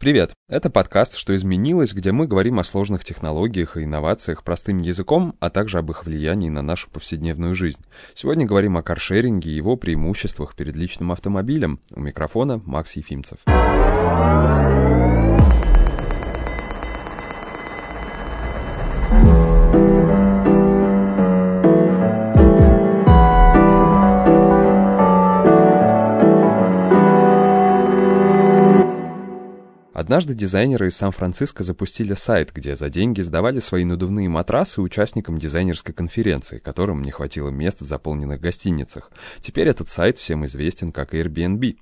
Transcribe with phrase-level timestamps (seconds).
[0.00, 0.32] Привет!
[0.48, 5.50] Это подкаст «Что изменилось», где мы говорим о сложных технологиях и инновациях простым языком, а
[5.50, 7.84] также об их влиянии на нашу повседневную жизнь.
[8.14, 11.80] Сегодня говорим о каршеринге и его преимуществах перед личным автомобилем.
[11.92, 13.40] У микрофона Макс Ефимцев.
[30.00, 35.92] Однажды дизайнеры из Сан-Франциско запустили сайт, где за деньги сдавали свои надувные матрасы участникам дизайнерской
[35.92, 39.10] конференции, которым не хватило мест в заполненных гостиницах.
[39.42, 41.76] Теперь этот сайт всем известен как Airbnb.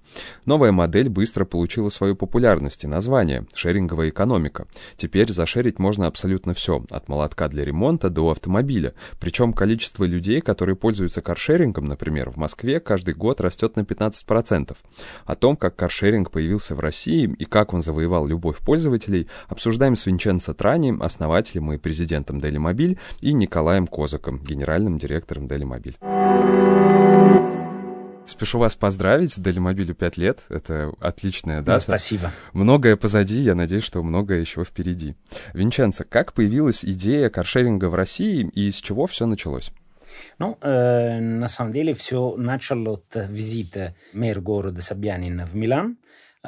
[0.46, 4.66] Новая модель быстро получила свою популярность и название– шеринговая экономика.
[4.96, 8.95] Теперь зашерить можно абсолютно все, от молотка для ремонта до автомобиля.
[9.21, 14.77] Причем количество людей, которые пользуются каршерингом, например, в Москве, каждый год растет на 15%.
[15.24, 19.95] О том, как каршеринг появился в России и как он завоевал завоевал любовь пользователей, обсуждаем
[19.95, 25.96] с Винченцо Трани, основателем и президентом Дели Мобиль, и Николаем Козаком, генеральным директором Дели Мобиль.
[28.27, 31.73] Спешу вас поздравить, Дели Мобилю 5 лет, это отличная дата.
[31.73, 32.32] Да, спасибо.
[32.52, 35.15] Многое позади, я надеюсь, что многое еще впереди.
[35.54, 39.71] Винченцо, как появилась идея каршеринга в России и с чего все началось?
[40.38, 45.97] Ну, э, на самом деле все начало от визита мэра города Собянина в Милан,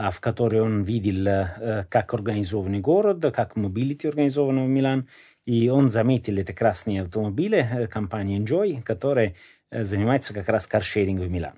[0.09, 5.09] в которой он видел, э, как организованный город, как mobility организовано в Милан,
[5.45, 9.35] и он заметил эти красные автомобили э, компании Enjoy, которая
[9.71, 11.55] э, занимается как раз каршерингом в Милан.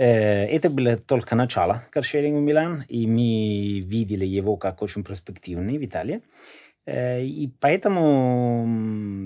[0.00, 5.84] Это было только начало каршеринга в Милан, и мы видели его как очень перспективный в
[5.84, 6.22] Италии.
[6.90, 8.64] И поэтому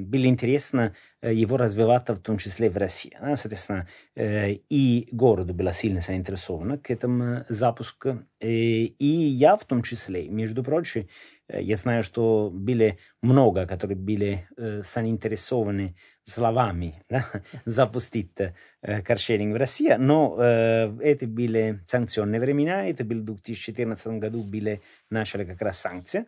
[0.05, 3.17] было интересно его развивать, в том числе в России.
[3.37, 8.25] Соответственно, и город был сильно заинтересован к этому запуску.
[8.41, 11.09] И я в том числе, между прочим,
[11.49, 17.27] я знаю, что были много, которые были заинтересованы словами да,
[17.65, 18.33] запустить
[18.81, 25.45] каршеринг в России, но это были санкционные времена, это было в 2014 году, были начали
[25.45, 26.27] как раз санкции.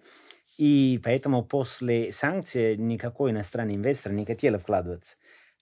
[0.56, 5.16] И поэтому после санкций никакой иностранный инвестор не хотел вкладываться.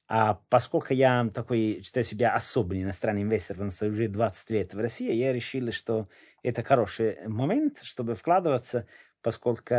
[0.08, 4.78] А поскольку я такой, считаю себя особенный иностранный инвестор, потому что уже 20 лет в
[4.78, 6.08] России, я решил, что
[6.42, 8.86] это хороший момент, чтобы вкладываться
[9.22, 9.74] поскольку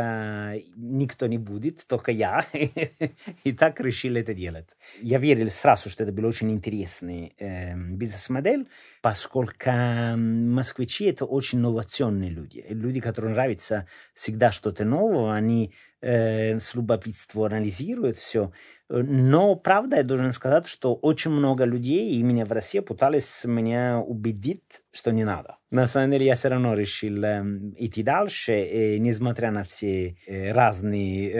[0.76, 2.46] никто не будет, только я.
[3.44, 4.68] и так решил это делать.
[5.00, 8.66] Я верил сразу, что это был очень интересный э, бизнес-модель,
[9.02, 9.70] поскольку
[10.16, 12.64] москвичи— это очень инновационные люди.
[12.68, 15.72] Люди, которым нравится всегда что-то новое, они
[16.04, 18.52] э, с любопытством анализируют все.
[18.88, 24.82] Но, правда, я должен сказать, что очень много людей именно в России пытались меня убедить,
[24.92, 25.56] что не надо.
[25.70, 27.42] На самом деле, я все равно решил э,
[27.78, 31.30] идти дальше, и, несмотря на все э, разные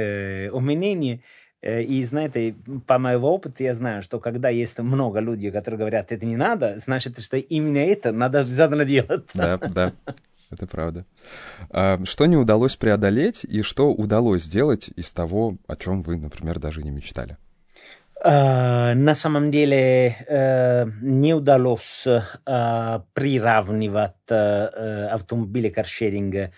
[0.49, 1.21] э, мнения,
[1.61, 2.55] э, и знаете,
[2.87, 6.79] по моему опыту я знаю, что когда есть много людей, которые говорят, это не надо,
[6.79, 9.29] значит, что именно это надо обязательно делать.
[9.35, 9.93] Да, да.
[10.51, 11.05] Это правда.
[11.71, 16.59] А что не удалось преодолеть и что удалось сделать из того, о чем вы, например,
[16.59, 17.37] даже не мечтали?
[18.25, 26.51] Uh, на самом деле uh, не удалось uh, приравнивать автомобили каршеринг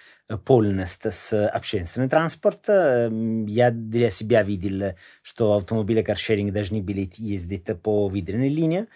[0.44, 3.46] полностью с общественным транспортом.
[3.46, 8.86] Я для себя видел, что автомобили каршеринг должны были ездить по выделенной линии.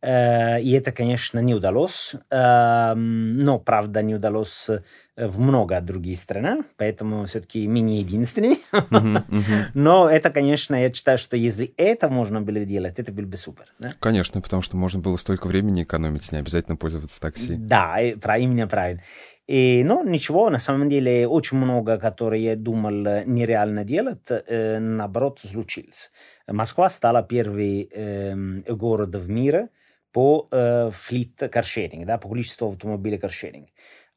[0.00, 4.68] Э, и это, конечно, не удалось, эм, но, правда, не удалось
[5.16, 8.58] в много других странах, поэтому все-таки мы не единственные.
[9.74, 13.66] Но это, конечно, я считаю, что если это можно было делать, это было бы супер.
[13.80, 13.92] Да?
[13.98, 17.56] Конечно, потому что можно было столько времени экономить, не обязательно пользоваться такси.
[17.56, 19.02] Да, именно правильно.
[19.48, 25.40] И, ну, ничего, на самом деле, очень много, которые я думал нереально делать, э, наоборот,
[25.40, 26.12] случилось.
[26.46, 28.34] Москва стала первый э,
[28.68, 29.68] город в мире,
[30.18, 33.68] по э, флит каршеринг, да, по количеству автомобилей каршеринг.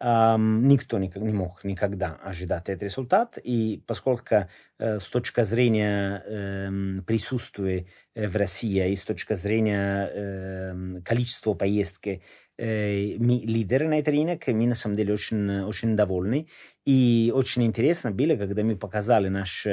[0.03, 4.47] Um, никто не, не мог никогда ожидать этот результат, и поскольку
[4.79, 7.85] э, с точки зрения э, присутствия
[8.15, 12.23] в России и с точки зрения э, количества поездки
[12.57, 16.47] э, мы лидеры на этот рынок, мы на самом деле очень, очень довольны.
[16.85, 19.67] И очень интересно было, когда мы показали наш,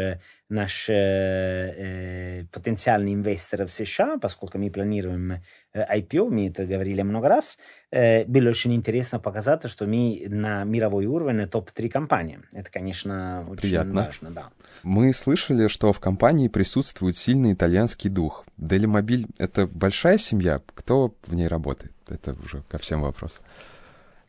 [0.50, 5.40] наш э, потенциальный инвестор в США, поскольку мы планируем
[5.74, 7.56] IPO, мы это говорили много раз,
[7.90, 12.40] э, было очень интересно показать, что мы на мировой уровне топ-3 компании.
[12.52, 14.02] Это, конечно, очень Приятно.
[14.02, 14.30] важно.
[14.30, 14.50] Да.
[14.82, 18.44] Мы слышали, что в компании присутствует сильный итальянский дух.
[18.58, 20.60] Делимобиль— это большая семья?
[20.74, 21.92] Кто в ней работает?
[22.06, 23.40] Это уже ко всем вопрос.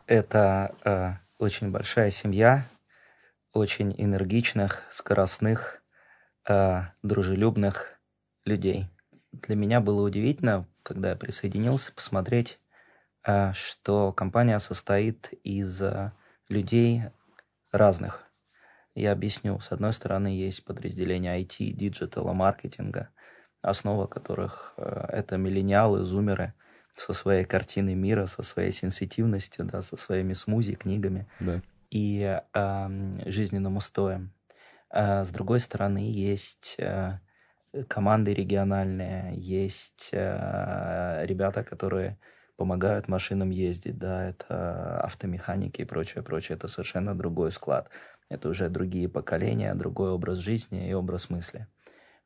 [0.07, 2.67] Это э, очень большая семья.
[3.51, 5.81] очень энергичных, скоростных,
[6.47, 7.99] э, дружелюбных
[8.45, 8.85] людей.
[9.31, 12.59] Для меня было удивительно, когда я присоединился, посмотреть,
[13.25, 16.11] э, что компания состоит из э,
[16.47, 17.05] людей
[17.71, 18.23] разных.
[18.93, 19.59] Я объясню.
[19.59, 23.09] С одной стороны, есть подразделение IT, digital а, маркетинга,
[23.63, 26.53] основа которых э, это миллениалы, зумеры
[26.99, 31.61] со своей картиной мира, со своей сенситивностью, да, со своими смузи, книгами да.
[31.89, 32.89] и э,
[33.25, 34.33] жизненным устоем.
[34.89, 37.19] А с другой стороны, есть э,
[37.87, 42.17] команды региональные, есть э, ребята, которые
[42.57, 47.89] помогают машинам ездить, да, это автомеханики и прочее, прочее, это совершенно другой склад.
[48.27, 51.67] Это уже другие поколения, другой образ жизни и образ мысли.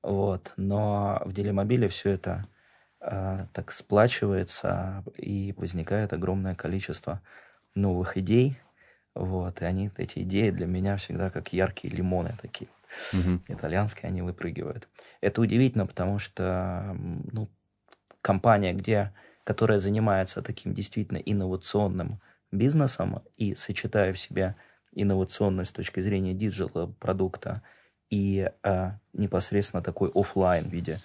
[0.02, 0.52] Вот.
[0.58, 2.44] Но в делимобиле все это
[3.54, 7.22] так сплачивается, и возникает огромное количество
[7.76, 8.58] новых идей.
[9.14, 9.62] Вот.
[9.62, 12.70] И они, эти идеи для меня всегда как яркие лимоны такие.
[13.12, 13.42] Угу.
[13.50, 14.88] Итальянские они выпрыгивают.
[15.22, 16.96] Это удивительно, потому что
[17.32, 17.50] ну,
[18.22, 19.12] компания, где
[19.44, 22.20] которая занимается таким действительно инновационным
[22.52, 24.56] бизнесом и сочетая в себе
[24.94, 27.62] инновационность с точки зрения digital продукта
[28.10, 31.00] и а, непосредственно такой офлайн в виде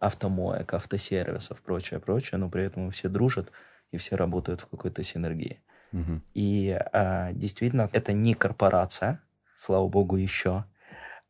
[0.00, 3.52] автомоек, автосервисов, прочее, прочее, но при этом все дружат
[3.92, 5.60] и все работают в какой-то синергии.
[5.92, 6.20] Угу.
[6.34, 9.20] И а, действительно, это не корпорация,
[9.56, 10.64] слава богу, еще.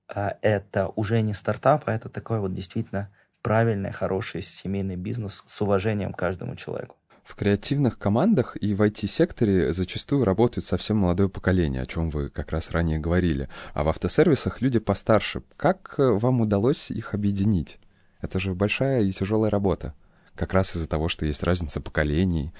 [0.09, 3.11] А, это уже не стартап, а это такой вот действительно
[3.43, 6.97] правильный, хороший семейный бизнес с уважением к каждому человеку.
[7.25, 12.51] В креативных командах и в IT-секторе зачастую работают совсем молодое поколение, о чем вы как
[12.51, 13.49] раз ранее говорили.
[13.73, 15.43] А в автосервисах люди постарше.
[15.57, 17.79] Как э, вам удалось их объединить?
[18.23, 19.95] Это же большая и тяжелая работа.
[20.35, 22.53] Как раз из-за того, что есть разница поколений.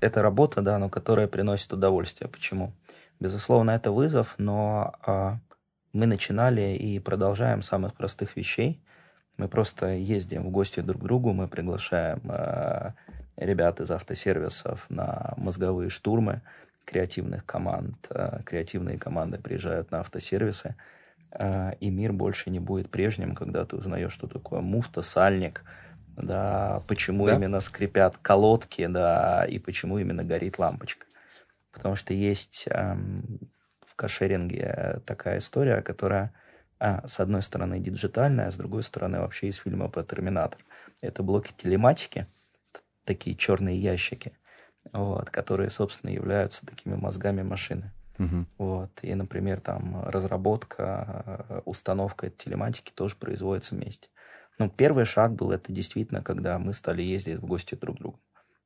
[0.00, 2.28] Это работа, да, но которая приносит удовольствие.
[2.28, 2.72] Почему?
[3.20, 5.38] Безусловно, это вызов, но а,
[5.92, 8.80] мы начинали и продолжаем самых простых вещей.
[9.36, 12.92] Мы просто ездим в гости друг к другу, мы приглашаем э,
[13.36, 16.42] ребят из автосервисов на мозговые штурмы
[16.84, 17.96] креативных команд.
[18.10, 20.74] Э, креативные команды приезжают на автосервисы,
[21.80, 25.62] и мир больше не будет прежним, когда ты узнаешь, что такое муфта, сальник,
[26.16, 27.36] да, почему да?
[27.36, 31.06] именно скрипят колодки, да, и почему именно горит лампочка.
[31.72, 33.50] Потому что есть эм,
[33.86, 36.32] в кошеринге такая история, которая
[36.80, 40.64] а, с одной стороны диджитальная, а с другой стороны вообще из фильма про Терминатор.
[41.00, 42.26] Это блоки телематики,
[43.04, 44.32] такие черные ящики,
[44.92, 47.92] вот, которые, собственно, являются такими мозгами машины.
[48.18, 48.46] Угу.
[48.58, 48.90] Вот.
[49.02, 54.08] И, например, там разработка, установка телематики тоже производится вместе.
[54.58, 58.20] Ну, первый шаг был это действительно, когда мы стали ездить в гости друг к другу.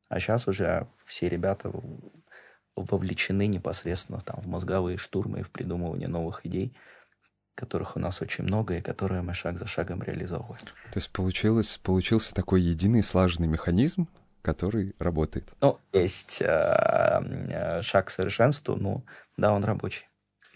[0.08, 1.70] А сейчас уже все ребята
[2.76, 6.74] вовлечены непосредственно там, в мозговые штурмы и в придумывание новых идей
[7.54, 10.64] которых у нас очень много и которые мы шаг за шагом реализовываем.
[10.92, 14.08] То есть получилось, получился такой единый слаженный механизм,
[14.42, 15.48] который работает.
[15.60, 19.04] Ну, есть э, э, шаг к совершенству, ну,
[19.36, 20.06] да, он рабочий,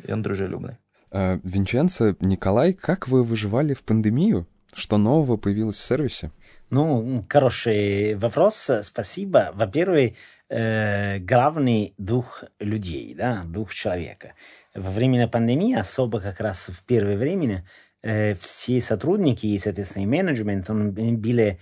[0.03, 0.77] и он дружелюбный.
[1.11, 4.47] Э, Винченцо, Николай, как вы выживали в пандемию?
[4.75, 6.31] Что нового появилось в сервисе?
[6.69, 9.53] Ну, хороший вопрос, спасибо.
[9.55, 10.13] Во-первых,
[10.51, 14.35] э, главный дух людей, да, дух человека
[14.77, 17.65] во время пандемии, особо как раз в первое время,
[18.03, 21.57] э, все сотрудники и, соответственно, и менеджмент он, были э,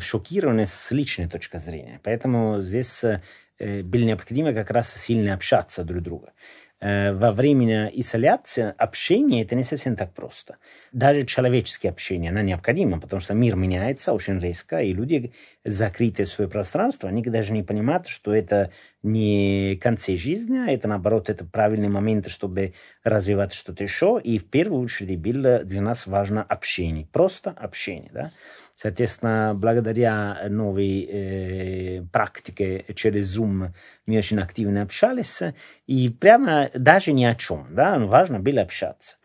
[0.00, 2.00] шокированы с личной точки зрения.
[2.02, 6.30] Поэтому здесь э, было необходимо как раз сильно общаться друг с другом.
[6.78, 10.58] Э, во время изоляции общение это не совсем так просто.
[10.92, 15.32] Даже человеческое общение, оно необходимо, потому что мир меняется очень резко, и люди,
[15.64, 20.86] закрытые в свое пространство, они даже не понимают, что это не конце жизни, а это
[20.86, 22.74] наоборот, это правильный момент, чтобы
[23.04, 28.32] развивать что-то еще, и в первую очередь было для нас важно общение, просто общение, да.
[28.76, 33.72] Соответственно, благодаря новой э, практике через Zoom
[34.04, 35.40] мы очень активно общались,
[35.86, 39.16] и прямо даже ни о чем, да, важно было общаться.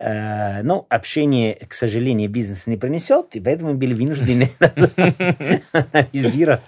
[0.00, 4.50] Э, но общение, к сожалению, бизнес не принесет, и поэтому были вынуждены
[5.72, 6.60] анализировать,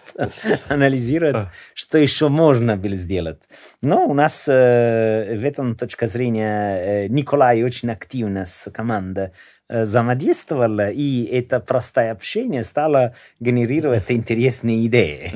[0.69, 3.41] анализировать, что еще можно было сделать.
[3.83, 9.33] Но у нас э, в этом точка зрения э, Николай очень активно с командой
[9.69, 15.33] взаимодействовал, и это простое общение стало генерировать интересные идеи.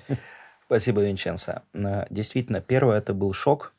[0.66, 1.62] Спасибо, Винченцо.
[2.10, 3.72] Действительно, первое это был шок,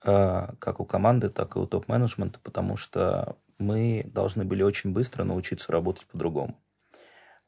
[0.00, 5.72] как у команды, так и у топ-менеджмента, потому что мы должны были очень быстро научиться
[5.72, 6.58] работать по-другому.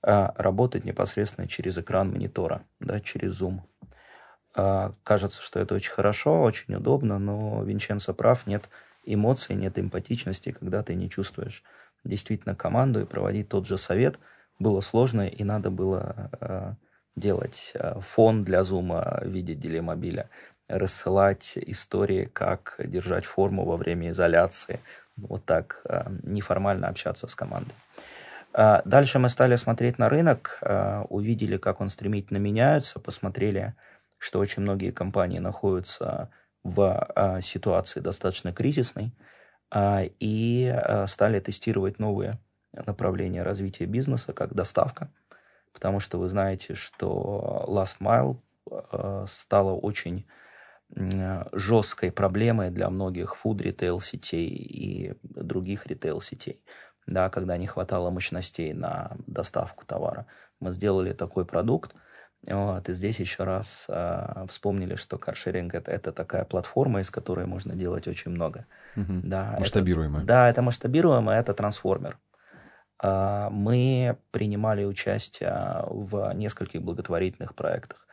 [0.02, 3.60] Работать непосредственно через экран монитора, да, через Zoom.
[5.02, 8.68] Кажется, что это очень хорошо, очень удобно, но Винченцо прав, нет
[9.04, 11.62] эмоций, нет эмпатичности, когда ты не чувствуешь
[12.04, 14.18] действительно команду и проводить тот же совет
[14.58, 16.74] было сложно, и надо было э,
[17.16, 20.28] делать э, фон для зума в виде делимобиля,
[20.68, 24.80] рассылать истории, как держать форму во время изоляции,
[25.16, 27.74] вот так э, неформально общаться с командой.
[28.52, 33.74] Э, дальше мы стали смотреть на рынок, э, увидели, как он стремительно меняется, посмотрели,
[34.18, 36.30] что очень многие компании находятся
[36.64, 39.12] в ситуации достаточно кризисной,
[39.76, 42.38] и стали тестировать новые
[42.72, 45.10] направления развития бизнеса, как доставка,
[45.72, 48.38] потому что вы знаете, что last mile
[49.28, 50.26] стала очень
[51.52, 56.62] жесткой проблемой для многих food retail сетей и других ритейл сетей,
[57.06, 60.26] да, когда не хватало мощностей на доставку товара.
[60.60, 61.94] Мы сделали такой продукт,
[62.46, 67.46] вот, и здесь еще раз э, вспомнили, что каршеринг это, это такая платформа, из которой
[67.46, 68.66] можно делать очень много.
[68.96, 69.20] Угу.
[69.24, 70.22] Да, масштабируемая.
[70.22, 72.18] Это, да, это масштабируемая, это трансформер.
[73.02, 78.04] Э, мы принимали участие в нескольких благотворительных проектах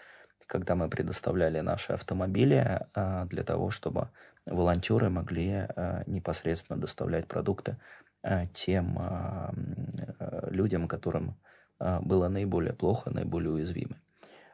[0.52, 4.10] когда мы предоставляли наши автомобили а, для того, чтобы
[4.46, 7.78] волонтеры могли а, непосредственно доставлять продукты
[8.22, 9.00] а, тем
[10.50, 11.38] людям, которым
[11.80, 13.96] было наиболее плохо, наиболее уязвимы.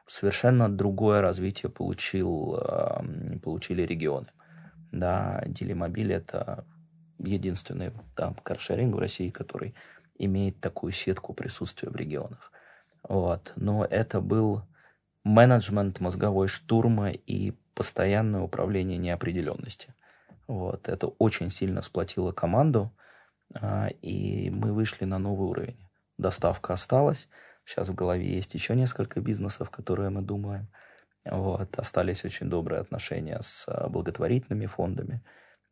[0.07, 2.57] Совершенно другое развитие получил,
[3.43, 4.27] получили регионы.
[4.91, 6.65] Да, Делимобиль– это
[7.19, 9.75] единственный там, каршеринг в России, который
[10.17, 12.51] имеет такую сетку присутствия в регионах.
[13.07, 13.53] Вот.
[13.55, 14.61] Но это был
[15.23, 19.93] менеджмент мозговой штурма и постоянное управление неопределенности.
[20.47, 20.89] Вот.
[20.89, 22.91] Это очень сильно сплотило команду,
[23.53, 25.77] а, и мы вышли на новый уровень.
[26.17, 27.27] Доставка осталась.
[27.67, 30.69] Сейчас в голове есть еще несколько бизнесов, которые мы думаем.
[31.29, 31.77] Вот.
[31.77, 35.21] Остались очень добрые отношения с а, благотворительными фондами.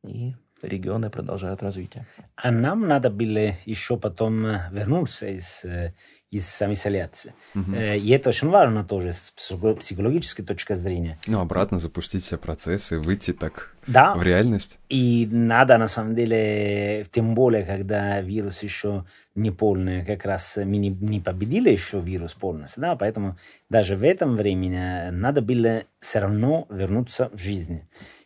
[0.04, 2.06] И регионы продолжают развитие.
[2.36, 5.94] А нам надо было еще потом вернуться из э,
[6.36, 7.34] из самоизоляции.
[7.56, 7.74] Угу.
[7.74, 11.18] И это очень важно тоже с психологической точки зрения.
[11.27, 14.13] Ну, обратно запустить все процессы, выйти так да.
[14.15, 14.77] в реальность.
[14.89, 20.77] И надо, на самом деле, тем более, когда вирус еще не полный, как раз мы
[20.77, 23.38] не, не победили еще вирус полностью, да, поэтому
[23.70, 27.82] даже в этом времени надо было все равно вернуться в жизнь.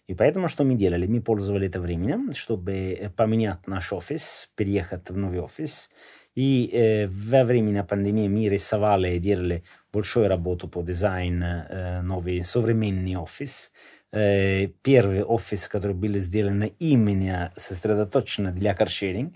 [0.08, 1.06] И поэтому что мы делали?
[1.06, 5.92] Мы пользовали это время, чтобы поменять наш офис, переехать в новый офис,
[6.36, 12.44] и э, во время пандемии мы рисовали и делали большую работу по дизайн э, новый
[12.44, 13.72] современный офис.
[14.12, 19.34] Э, первый офис, который был сделан именно сосредоточенно для каршеринг.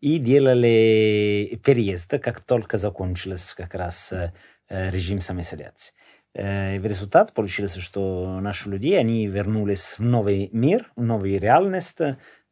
[0.00, 4.32] И делали переезд, как только закончился как раз э,
[4.68, 5.92] режим самоизоляции.
[6.32, 11.98] Э, в результат получилось, что наши люди, они вернулись в новый мир, в новую реальность,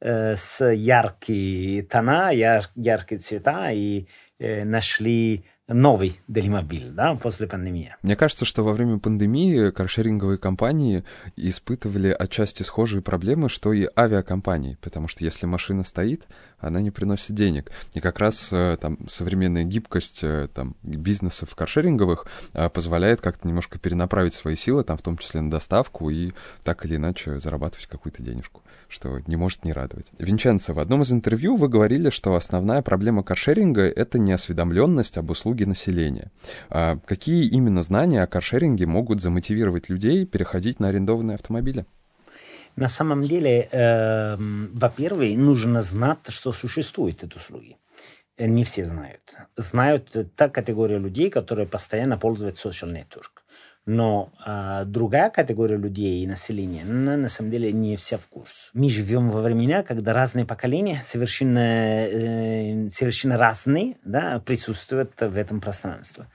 [0.00, 4.06] с яркие тона, яр, яркие цвета и
[4.38, 7.94] э, нашли новый Делимобиль, да, после пандемии.
[8.02, 11.04] Мне кажется, что во время пандемии каршеринговые компании
[11.36, 16.26] испытывали отчасти схожие проблемы, что и авиакомпании, потому что если машина стоит,
[16.60, 17.70] она не приносит денег.
[17.94, 23.78] И как раз э, там современная гибкость э, там, бизнесов каршеринговых э, позволяет как-то немножко
[23.78, 26.32] перенаправить свои силы, там, в том числе на доставку, и
[26.64, 30.06] так или иначе зарабатывать какую-то денежку, что не может не радовать.
[30.18, 35.66] Винченцо, в одном из интервью вы говорили, что основная проблема каршеринга— это неосведомленность об услуге
[35.66, 36.30] населения.
[36.70, 41.86] А какие именно знания о каршеринге могут замотивировать людей переходить на арендованные автомобили?
[42.78, 47.76] На самом деле, э, во-первых, нужно знать, что существуют эти услуги.
[48.38, 49.34] Не все знают.
[49.56, 53.42] Знают та категория людей, которые постоянно пользуются social network.
[53.84, 58.70] Но э, другая категория людей и населения, на, на самом деле, не вся в курс.
[58.74, 65.60] Мы живем во времена, когда разные поколения совершенно, э, совершенно разные да, присутствуют в этом
[65.60, 66.26] пространстве.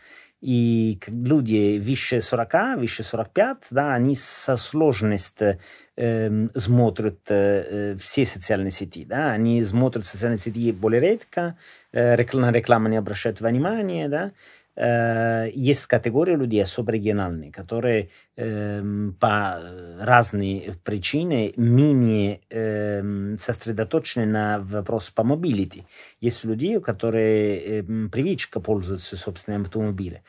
[0.43, 5.57] И люди выше 40, выше 45, да, они со сложностью
[5.95, 9.05] э, смотрят э, все социальные сети.
[9.05, 9.31] Да?
[9.31, 11.57] Они смотрят социальные сети более редко,
[11.91, 14.09] э, на рекламу не обращают внимания.
[14.09, 14.31] Да?
[14.75, 18.81] Э, есть категория людей особо региональные, которые э,
[19.19, 19.61] по
[19.99, 25.85] разные причины менее э, сосредоточены на вопрос по mobility.
[26.21, 30.21] Есть люди, которые э, привычка пользоваться собственным автомобилем.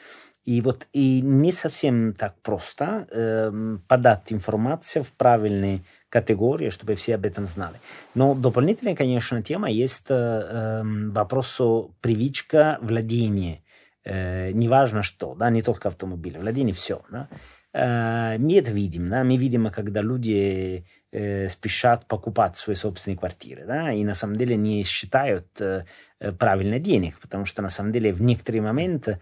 [0.44, 7.14] И вот и не совсем так просто э, подать информацию в правильные категории, чтобы все
[7.14, 7.76] об этом знали.
[8.14, 11.60] Но дополнительная, конечно, тема есть э, вопрос
[12.00, 13.62] привычка владения.
[14.04, 17.00] Э, неважно что, да, не только автомобиль, владение все.
[17.10, 17.28] Да.
[17.74, 23.64] Э, мы это видим, да, мы видим, когда люди э, спешат покупать свои собственные квартиры,
[23.66, 25.84] да, и на самом деле не считают э,
[26.38, 29.18] правильно денег, потому что на самом деле в некоторые моменты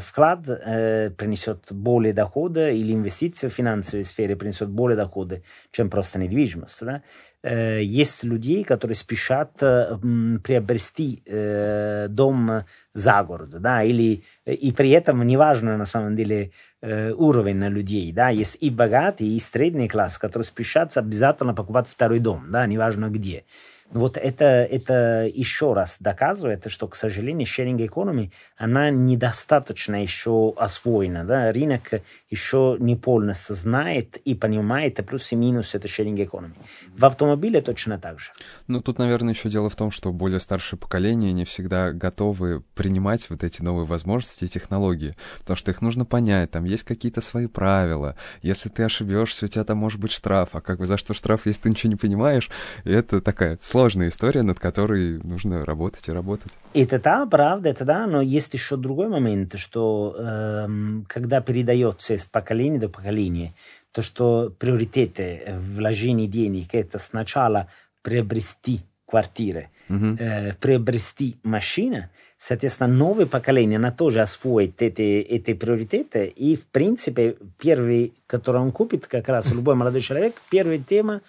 [0.00, 6.18] вклад э, принесет более дохода или инвестиция в финансовой сфере принесет более дохода, чем просто
[6.18, 6.84] недвижимость.
[6.84, 7.02] Да?
[7.40, 9.96] Э, есть людей, которые спешат э,
[10.42, 12.64] приобрести э, дом
[12.94, 18.56] за город, да, или и при этом неважно на самом деле уровень людей, да, есть
[18.60, 23.44] и богатый, и средний класс, которые спешат обязательно покупать второй дом, да, неважно где.
[23.90, 31.24] Вот это, это еще раз доказывает, что, к сожалению, sharing economy, она недостаточно еще освоена.
[31.24, 31.52] Да?
[31.52, 36.54] Рынок еще не полностью знает и понимает плюсы и минусы это sharing economy.
[36.94, 38.30] В автомобиле точно так же.
[38.66, 43.30] Ну, тут, наверное, еще дело в том, что более старшее поколение не всегда готовы принимать
[43.30, 47.46] вот эти новые возможности и технологии, потому что их нужно понять, там есть какие-то свои
[47.46, 48.16] правила.
[48.42, 51.46] Если ты ошибешься, у тебя там может быть штраф, а как бы за что штраф,
[51.46, 52.50] если ты ничего не понимаешь?
[52.84, 53.77] Это такая сложная
[54.08, 56.52] история, над которой нужно работать и работать.
[56.74, 62.24] Это да, правда, это да, но есть еще другой момент, что эм, когда передается из
[62.24, 63.54] поколения до поколения,
[63.92, 67.68] то что приоритеты вложений денег это сначала
[68.02, 70.16] приобрести квартиры, mm-hmm.
[70.18, 77.36] э, приобрести машины, соответственно, новое поколение, оно тоже освоит эти, эти приоритеты, и, в принципе,
[77.58, 81.22] первый, который он купит, как раз любой молодой человек, первая тема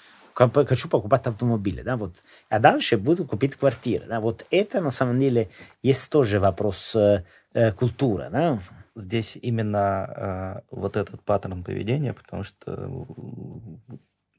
[0.48, 5.20] хочу покупать автомобили, да, вот, а дальше буду купить квартиру, да, вот это на самом
[5.20, 5.50] деле
[5.84, 8.60] есть тоже вопрос э, э культуры, да.
[8.96, 13.08] Здесь именно э, вот этот паттерн поведения, потому что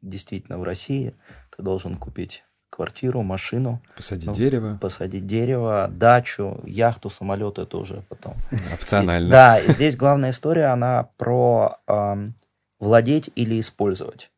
[0.02, 1.14] действительно в России
[1.56, 3.82] ты должен купить квартиру, машину.
[3.96, 4.78] Посадить ну, дерево.
[4.80, 8.34] Посадить дерево, дачу, яхту, самолет, это уже потом.
[8.74, 9.30] Опционально.
[9.30, 12.30] да, и здесь главная история, она про э,
[12.78, 14.30] владеть или использовать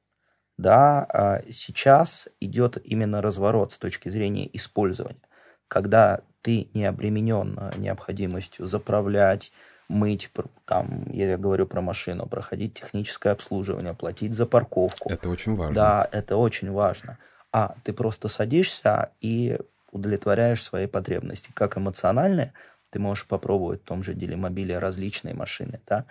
[0.63, 5.21] да, а сейчас идет именно разворот с точки зрения использования,
[5.69, 9.53] когда ты не обременен а, необходимостью заправлять,
[9.89, 10.31] мыть,
[10.65, 15.11] там, я говорю про машину, проходить техническое обслуживание, платить за парковку.
[15.11, 15.75] Это очень важно.
[15.75, 17.19] Да, это очень важно.
[17.53, 19.59] А ты просто садишься и
[19.91, 22.55] удовлетворяешь свои потребности, как эмоциональные,
[22.91, 26.07] ты можешь попробовать в том же делимобиле различные машины, да,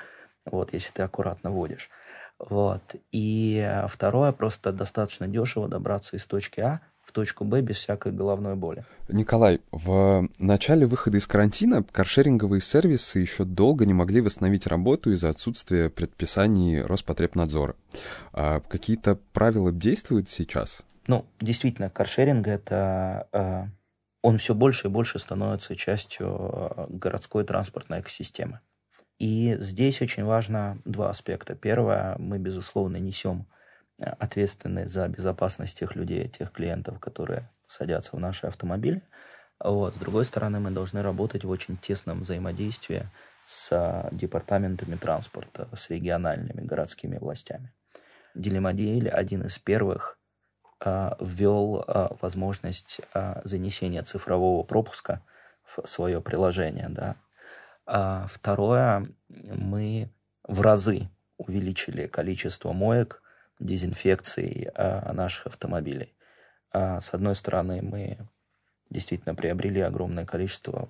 [0.46, 1.90] вот, если ты аккуратно водишь.
[2.50, 2.82] Вот.
[3.12, 8.56] И второе, просто достаточно дешево добраться из точки А в точку Б без всякой головной
[8.56, 8.86] боли.
[9.10, 15.30] Николай, в начале выхода из карантина каршеринговые сервисы еще долго не могли восстановить работу из-за
[15.30, 17.76] отсутствия предписаний Роспотребнадзора.
[18.32, 20.84] А какие-то правила действуют сейчас?
[21.08, 23.64] Ну, действительно, каршеринг это э,
[24.22, 28.62] он все больше и больше становится частью э, городской транспортной экосистемы.
[29.22, 31.54] И здесь очень важно два аспекта.
[31.54, 33.46] Первое, мы, безусловно, несем
[34.02, 39.04] э, ответственность за безопасность тех людей, тех клиентов, которые садятся в наши автомобили.
[39.64, 39.94] Вот.
[39.94, 43.08] С другой стороны, мы должны работать в очень тесном взаимодействии
[43.46, 47.72] с департаментами транспорта, с региональными городскими властями.
[48.34, 50.18] Делимодейль один из первых
[50.84, 53.02] э, ввел э, возможность
[53.44, 55.22] занесения цифрового пропуска
[55.64, 57.18] в свое приложение, да,
[57.86, 60.10] а второе, мы
[60.44, 63.22] в разы увеличили количество моек,
[63.60, 66.16] дезинфекции а, наших автомобилей.
[66.72, 68.18] А, с одной стороны, мы
[68.90, 70.90] действительно приобрели огромное количество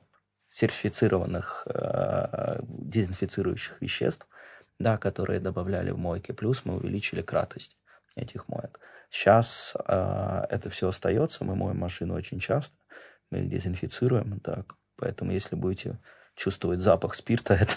[0.50, 1.66] сертифицированных
[2.62, 4.28] дезинфицирующих веществ,
[4.80, 6.34] да, которые добавляли в мойки.
[6.34, 7.78] Плюс мы увеличили кратость
[8.16, 8.80] этих моек.
[9.10, 12.74] Сейчас э, это все остается, мы моем машину очень часто,
[13.30, 16.00] мы их дезинфицируем, так, поэтому если будете
[16.42, 17.76] чувствовать запах спирта, это,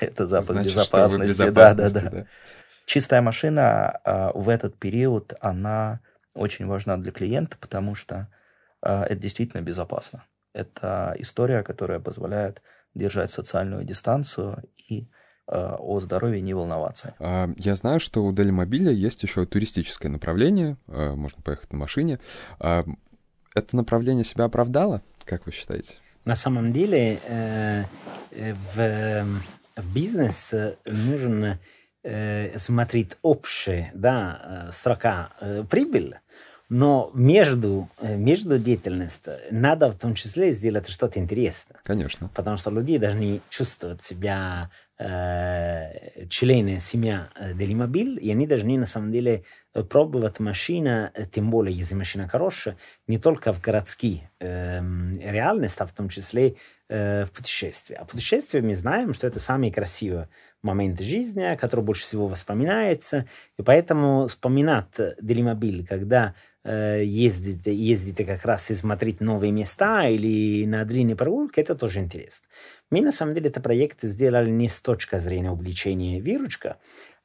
[0.00, 1.28] это запах Значит, безопасности.
[1.28, 1.94] безопасности.
[1.94, 2.16] Да, да, да.
[2.18, 2.26] да.
[2.86, 6.00] Чистая машина а, в этот период, она
[6.34, 8.28] очень важна для клиента, потому что
[8.80, 10.24] а, это действительно безопасно.
[10.52, 12.62] Это история, которая позволяет
[12.94, 15.08] держать социальную дистанцию и
[15.46, 17.14] а, о здоровье не волноваться.
[17.56, 22.20] Я знаю, что у Делимобиля есть еще туристическое направление, можно поехать на машине.
[22.58, 25.94] Это направление себя оправдало, как вы считаете?
[26.24, 27.84] На самом деле э,
[28.30, 29.26] в,
[29.76, 30.54] в бизнес
[30.84, 31.58] нужно
[32.02, 36.16] э, смотреть общая да, строка э, прибыль,
[36.70, 41.78] но между, между деятельностью надо в том числе сделать что-то интересное.
[41.84, 42.30] Конечно.
[42.34, 48.86] Потому что люди должны чувствовать себя э, члены семья э, Делимобиль, и они должны на
[48.86, 49.44] самом деле
[49.88, 54.80] пробовать машина, тем более если машина хорошая, не только в городские э,
[55.20, 56.56] реальности, а в том числе
[56.88, 57.94] э, в путешествии.
[57.94, 60.28] А путешествия мы знаем, что это самые красивые
[60.62, 63.26] моменты жизни, которые больше всего воспоминаются,
[63.58, 70.66] и поэтому вспоминать Делимобиль, когда э, ездите, ездите как раз и смотреть новые места или
[70.66, 72.46] на длинные прогулки, это тоже интересно.
[72.90, 76.76] Мы на самом деле этот проект сделали не с точки зрения увлечения виручка,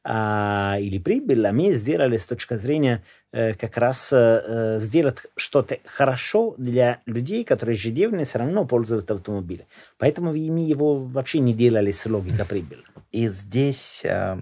[0.08, 5.80] а, или прибыль, а мы сделали с точки зрения э, как раз э, сделать что-то
[5.84, 9.66] хорошо для людей, которые ежедневно все равно пользуются автомобилем.
[9.98, 12.84] Поэтому мы его вообще не делали с логикой прибыли.
[13.12, 14.38] И здесь э,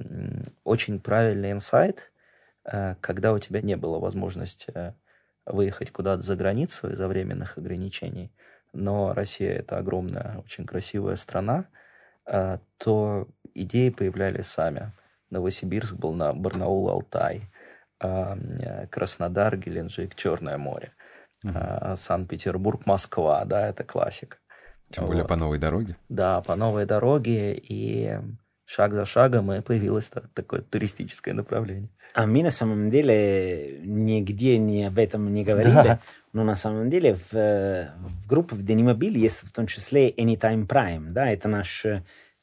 [0.65, 2.12] очень правильный инсайт, э,
[3.01, 4.93] когда у тебя не было возможности э,
[5.45, 8.31] выехать куда-то за границу из-за временных ограничений,
[8.71, 11.65] но Россия это огромная, очень красивая страна,
[12.25, 14.93] э, то идеи появлялись сами.
[15.29, 17.51] Новосибирск был на Барнаул, Алтай,
[17.99, 20.93] э, Краснодар, Геленджик, Черное море,
[21.43, 24.37] mm Санкт-Петербург, Москва, да, это классика.
[24.89, 25.29] Тем более вот.
[25.29, 25.97] по новой дороге.
[26.07, 28.17] Да, по новой дороге, и
[28.73, 31.89] шаг за шагом и появилось такое туристическое направление.
[32.13, 35.99] А мы на самом деле нигде не об этом не говорили, да.
[36.33, 41.11] но на самом деле в, в группе в Денимобиль есть в том числе Anytime Prime,
[41.11, 41.85] да, это наш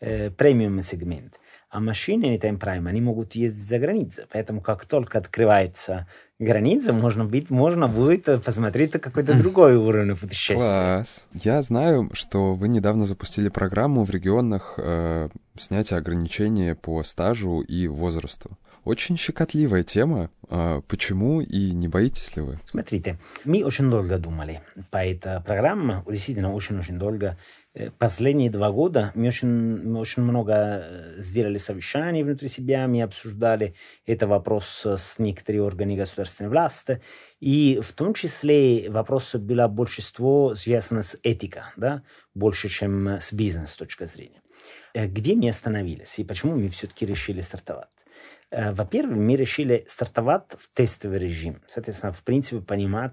[0.00, 1.40] э, премиум сегмент
[1.70, 4.24] а машины Anytime Prime, они могут ездить за границей.
[4.30, 6.08] Поэтому как только открывается
[6.40, 10.56] граница, можно, быть, можно будет посмотреть какой-то другой уровень путешествия.
[10.56, 11.26] Класс.
[11.34, 17.86] Я знаю, что вы недавно запустили программу в регионах э, снятия ограничений по стажу и
[17.86, 18.50] возрасту.
[18.84, 20.30] Очень щекотливая тема.
[20.52, 22.58] А почему и не боитесь ли вы?
[22.64, 27.38] Смотрите, мы очень долго думали по этой программе, действительно очень-очень долго.
[27.72, 33.00] Э, последние два года мы очень, мы очень много э, сделали совещаний внутри себя, мы
[33.02, 33.74] обсуждали
[34.06, 37.00] этот вопрос с некоторыми органами государственной власти,
[37.38, 42.02] и в том числе вопрос было большинство связано с этикой, да,
[42.34, 44.42] больше, чем с бизнес точки зрения.
[44.94, 47.99] Э, где мы остановились и почему мы все-таки решили стартовать?
[48.50, 51.62] Во-первых, мы решили стартовать в тестовый режим.
[51.68, 53.12] Соответственно, в принципе, понимать,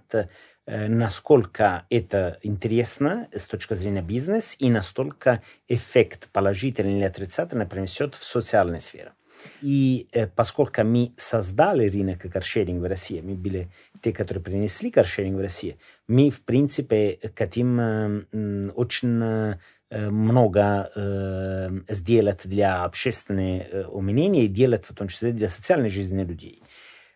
[0.67, 8.15] Э, насколько это интересно с точки зрения бизнеса и настолько эффект положительный или отрицательный принесет
[8.15, 9.13] в социальной сфере.
[9.61, 13.69] И э, поскольку мы создали рынок каршеринга в России, мы были
[14.01, 15.75] те, которые принесли каршеринг в Россию,
[16.07, 24.85] мы, в принципе, хотим э, очень э, много э, сделать для общественного э, и делать
[24.85, 26.61] в том числе для социальной жизни людей.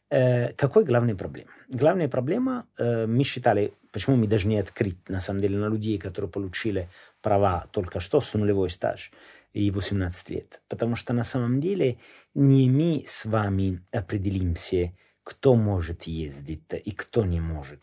[0.10, 1.52] Э, какой главная проблема?
[1.70, 6.30] Главная проблема, э, мы считали, почему мы должны открыть, на самом деле, на людей, которые
[6.30, 6.90] получили
[7.22, 9.12] права только что с нулевой стаж
[9.54, 10.62] и 18 лет.
[10.68, 11.98] Потому что на самом деле
[12.34, 14.92] не мы с вами определимся,
[15.24, 17.82] кто может ездить и кто не может.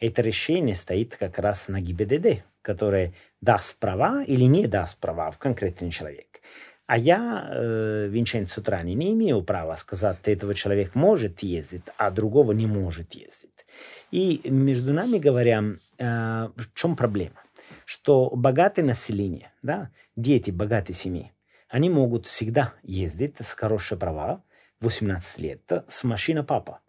[0.00, 5.38] Это решение стоит как раз на ГИБДД, которое даст права или не даст права в
[5.38, 6.40] конкретный человек.
[6.86, 12.50] А я, э, Винченцо Трани, не имею права сказать, этого человек может ездить, а другого
[12.52, 13.66] не может ездить.
[14.10, 15.62] И между нами говоря,
[15.98, 17.40] э, в чем проблема?
[17.84, 21.30] Что богатое население, да, дети богатой семьи,
[21.68, 24.42] они могут всегда ездить с хорошей права,
[24.80, 26.80] 18 лет, с машиной папа.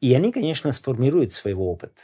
[0.00, 2.02] И они, конечно, сформируют своего опыта.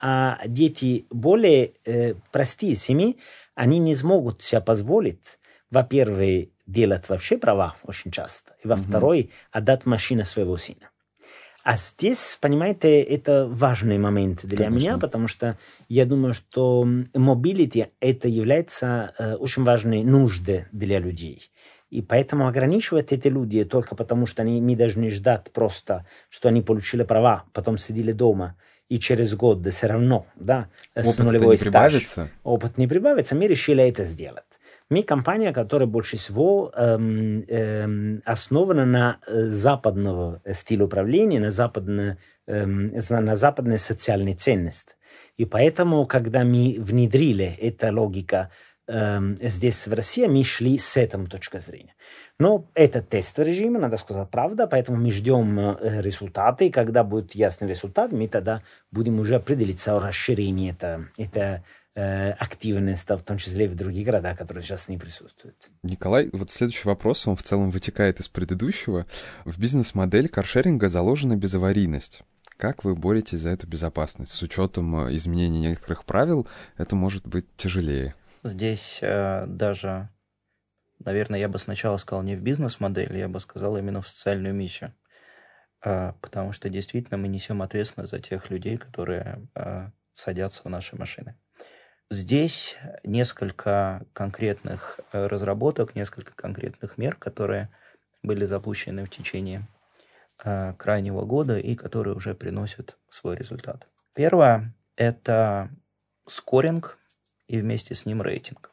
[0.00, 3.18] А дети более э, простые семьи,
[3.54, 5.38] они не смогут себе позволить
[5.74, 10.90] во-первых, делать вообще права очень часто, и во-вторых, отдать машину своего сына.
[11.62, 14.76] А здесь, понимаете, это важный момент для Конечно.
[14.76, 21.50] меня, потому что я думаю, что mobility это является э, очень важной нуждой для людей.
[21.94, 26.60] И поэтому ограничивать эти люди только потому, что они, мы должны ждать просто, что они
[26.60, 28.56] получили права, потом сидели дома,
[28.88, 31.92] и через год все равно, да, с нулевой не стаж.
[31.92, 32.30] Прибавится.
[32.42, 34.42] Опыт не прибавится, мы решили это сделать.
[34.90, 42.18] Мы компания, которая больше всего эм, эм, основана на э, западного стиля управления, на, западное,
[42.48, 44.94] эм, на западной социальной ценности.
[45.36, 48.48] И поэтому, когда мы внедрили эту логику
[48.86, 51.94] здесь, в России, мы шли с этой точки зрения.
[52.38, 57.34] Но это тест режима, надо сказать правда, поэтому мы ждем э, результаты, и когда будет
[57.34, 61.62] ясный результат, мы тогда будем уже определиться о расширении этого, это
[61.96, 65.70] Э, активность, в том числе и в других городах, которые сейчас не присутствуют.
[65.84, 69.06] Николай, вот следующий вопрос, он в целом вытекает из предыдущего.
[69.44, 72.22] В бизнес-модель каршеринга заложена безаварийность.
[72.56, 74.32] Как вы боретесь за эту безопасность?
[74.32, 78.16] С учетом э, изменений некоторых правил это может быть тяжелее.
[78.44, 80.10] Здесь э, даже
[81.04, 84.92] наверное, я бы сначала сказал не в бизнес-модель, я бы сказал именно в социальную миссию.
[85.82, 90.96] А, потому что действительно мы несем ответственность за тех людей, которые а, садятся в наши
[90.96, 91.36] машины.
[92.10, 97.70] Здесь несколько конкретных э, разработок, несколько конкретных мер, которые
[98.22, 99.66] были запущены в течение
[100.44, 103.88] э, крайнего года и которые уже приносят свой результат.
[104.14, 105.70] Первое– это
[106.26, 106.98] скоринг
[107.46, 108.70] и вместе с ним рейтинг.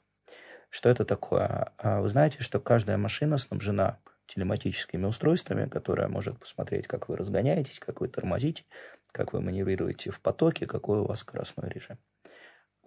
[0.70, 1.74] Что это такое?
[1.78, 7.80] А вы знаете, что каждая машина снабжена телематическими устройствами, которая может посмотреть, как вы разгоняетесь,
[7.80, 8.64] как вы тормозите,
[9.12, 11.98] как вы маневрируете в потоке, какой у вас скоростной режим.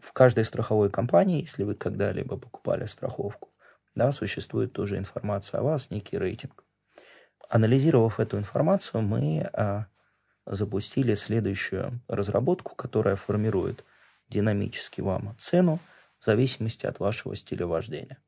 [0.00, 3.50] В каждой страховой компании, если вы когда-либо покупали страховку,
[3.94, 6.64] да, существует тоже информация о вас, некий рейтинг.
[7.48, 9.86] Анализировав эту информацию, мы а,
[10.46, 13.84] запустили следующую разработку, которая формирует
[14.28, 15.78] динамически вам цену
[16.18, 18.18] в зависимости от вашего стиля вождения.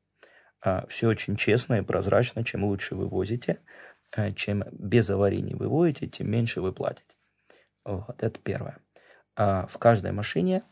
[0.61, 2.43] А, все очень честно и прозрачно.
[2.43, 3.59] Чем лучше вы возите,
[4.11, 7.15] а, чем без аварийней вы возите, тем меньше вы платите.
[7.83, 8.79] Вот, это первое.
[9.35, 10.63] А в каждой машине,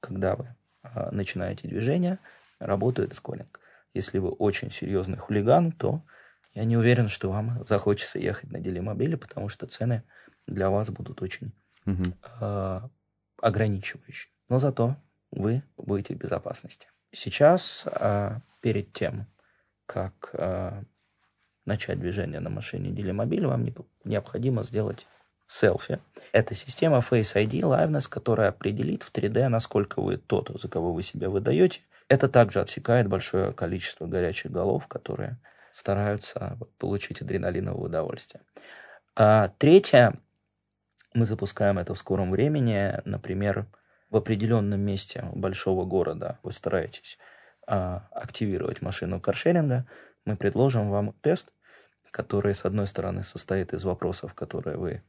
[0.00, 2.18] когда вы а, начинаете движение,
[2.58, 3.60] работает сколлинг.
[3.94, 6.02] Если вы очень серьезный хулиган, то
[6.52, 10.02] я не уверен, что вам захочется ехать на делимобиле, потому что цены
[10.46, 11.52] для вас будут очень
[11.86, 12.02] угу.
[12.40, 12.80] э,
[13.40, 14.32] ограничивающие.
[14.50, 14.96] Но зато
[15.30, 16.88] вы будете в безопасности.
[17.12, 19.26] Сейчас, э, перед тем,
[19.86, 20.82] как э,
[21.64, 25.06] начать движение на машине делимобиль, вам не, необходимо сделать
[25.46, 26.00] селфи.
[26.32, 31.02] Это система Face ID Liveness, которая определит в 3D, насколько вы тот, за кого вы
[31.02, 31.80] себя выдаете.
[32.08, 35.38] Это также отсекает большое количество горячих голов, которые
[35.72, 38.42] стараются получить адреналиновое удовольствие.
[39.14, 40.14] А третье,
[41.14, 43.66] мы запускаем это в скором времени, например,
[44.10, 47.18] в определенном месте большого города вы стараетесь
[47.66, 49.86] а, активировать машину каршеринга,
[50.24, 51.52] мы предложим вам тест,
[52.10, 55.02] который, с одной стороны, состоит из вопросов, которые вы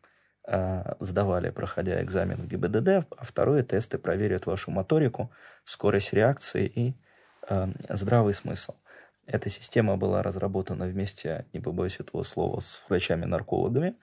[0.48, 5.32] а, сдавали, проходя экзамен в ГИБДД, а второе тесты проверят вашу моторику,
[5.66, 6.96] скорость реакции и
[7.48, 8.76] а, здравый смысл.
[9.26, 13.96] Эта система была разработана вместе, не побоюсь этого слова, с врачами-наркологами,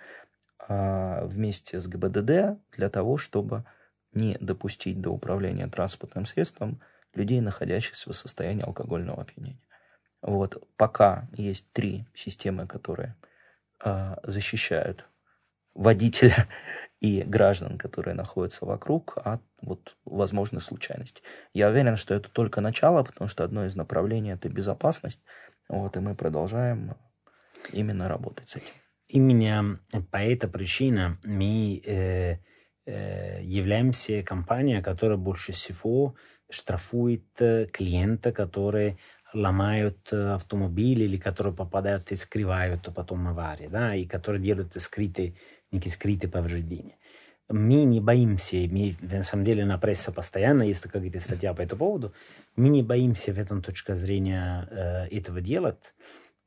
[0.58, 3.64] а, вместе с ГИБДД для того, чтобы
[4.18, 6.80] не допустить до управления транспортным средством
[7.14, 9.62] людей, находящихся в состоянии алкогольного опьянения.
[10.20, 13.16] Вот пока есть три системы, которые
[14.24, 15.08] защищают
[15.74, 16.48] водителя
[17.00, 21.22] и граждан, которые находятся вокруг, от вот, возможной случайности.
[21.54, 25.20] Я уверен, что это только начало, потому что одно из направлений– это безопасность.
[25.68, 26.96] Вот, и мы продолжаем
[27.72, 28.74] именно работать с этим.
[29.08, 29.78] Именно
[30.10, 32.38] по этой причине мы э, э,
[33.42, 36.14] являемся компанией, которая больше всего
[36.50, 38.98] штрафует э, клиента, которые
[39.34, 45.34] ломают э, автомобили или которые попадают и скрывают потом аварии, да, и которые делают скрытые
[45.70, 46.96] некие скрытые повреждения.
[47.50, 51.78] Мы не боимся, мы, на самом деле на прессе постоянно есть какая-то статья по этому
[51.78, 52.14] поводу,
[52.56, 55.94] мы не боимся в этом точка зрения э, этого делать,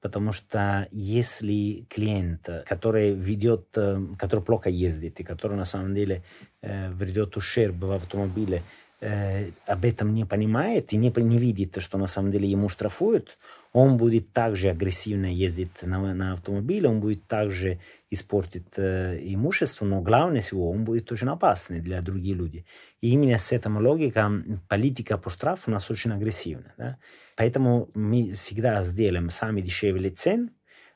[0.01, 6.23] потому что если клиент, который ведет, э, который плохо ездит и который на самом деле
[6.61, 8.63] э, ведет ущерб в автомобиле,
[9.01, 13.37] э, об этом не понимает и не, не видит, что на самом деле ему штрафуют,
[13.73, 20.01] он будет также агрессивно ездить на, на автомобиле, он будет также испортить э, имущество, но
[20.01, 22.65] главное всего, он будет очень опасный для других людей.
[23.01, 26.73] И именно с этой логикой политика по штрафу у нас очень агрессивна.
[26.77, 26.97] Да?
[27.35, 30.49] Поэтому мы всегда сделаем самые дешевые цены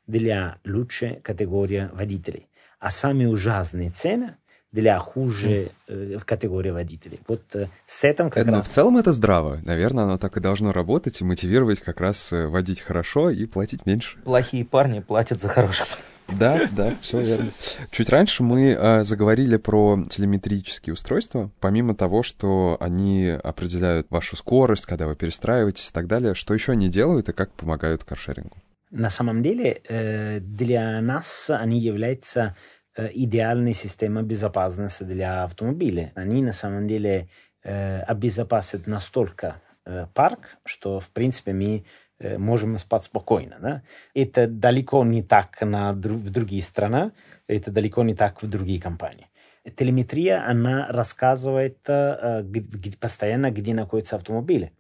[0.05, 2.49] для лучшей категории водителей.
[2.79, 4.35] А самые ужасные цены
[4.75, 7.21] для хуже э, категории водителей.
[7.27, 8.67] Вот э, с этим как Но раз...
[8.67, 9.61] в целом это здраво.
[9.63, 13.85] Наверное, оно так и должно работать и мотивировать как раз э, водить хорошо и платить
[13.85, 14.19] меньше.
[14.25, 15.88] Плохие парни платят за хороших.
[16.27, 17.51] Да, да, все верно.
[17.91, 21.51] Чуть раньше мы э, заговорили про телеметрические устройства.
[21.61, 26.73] Помимо того, что они определяют вашу скорость, когда вы перестраиваетесь и так далее, что еще
[26.73, 28.57] они делают и как помогают каршерингу?
[28.91, 36.12] На самом деле э, для нас они являются э, идеальной системой безопасности для автомобиля.
[36.15, 37.29] Они на самом деле
[37.63, 41.86] э, обезопасят настолько э, парк, что в принципе мы
[42.17, 43.58] Э, можем спать спокойно.
[43.60, 43.81] Да?
[44.13, 47.12] Это далеко не так на, в другие страны,
[47.47, 49.27] это далеко не так в другие компании.
[49.75, 54.71] Телеметрия, она рассказывает э, где, постоянно, где находится автомобиль.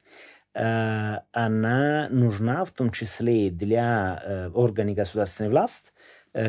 [0.53, 5.94] Э, она нужна в том числе для органов государственной власти, э,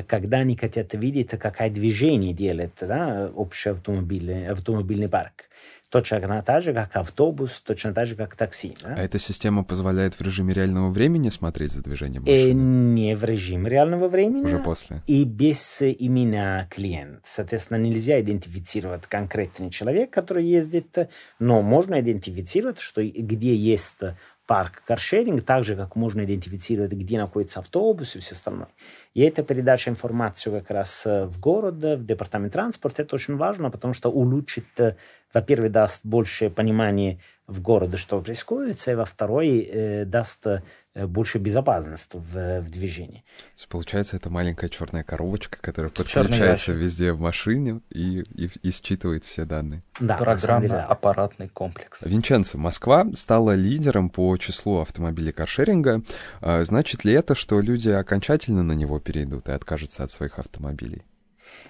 [0.08, 5.44] когда они хотят видеть, какое движение делает да, общий автомобиль, автомобильный парк.
[5.88, 8.74] Точно так же, как автобус, точно так же, как такси.
[8.82, 8.96] Да?
[8.98, 12.60] А эта система позволяет в режиме реального времени смотреть за движением Э, машины?
[12.94, 14.46] не в режиме реального времени.
[14.46, 15.02] Уже после.
[15.06, 17.20] И без имени клиент.
[17.24, 24.00] Соответственно, нельзя идентифицировать конкретный человек, который ездит, но можно идентифицировать, что где есть
[24.46, 28.68] парк каршеринг, так же, как можно идентифицировать, где находится автобус и все остальное.
[29.14, 33.70] И эта передача информации как раз э, в город, в департамент транспорта, это очень важно,
[33.70, 34.96] потому что улучшит, э,
[35.34, 40.62] во-первых, даст больше понимания в городе, что происходит, и во-вторых, э, даст э,
[41.06, 43.24] больше безопасности в, в движении.
[43.38, 48.70] То есть, получается, это маленькая черная коробочка, которая подключается везде в машине и, и, и
[48.70, 49.82] считывает все данные.
[50.00, 50.16] Да.
[50.16, 52.00] Программно-аппаратный комплекс.
[52.02, 56.02] Винченцо, Москва стала лидером по числу автомобилей каршеринга.
[56.40, 61.02] А, Значит ли это, что люди окончательно на него перейдут и откажутся от своих автомобилей?